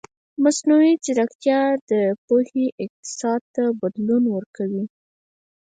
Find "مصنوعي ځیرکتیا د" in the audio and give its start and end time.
0.43-1.91